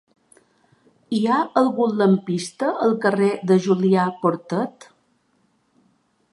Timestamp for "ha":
1.31-1.35